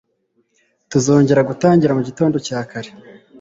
[0.91, 2.89] Tuzongera gutangira mugitondo cyakare.